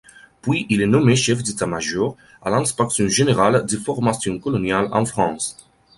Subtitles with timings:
[0.41, 5.57] Puis, il est nommé chef d'état-major à l'Inspection générale des formations coloniales en France.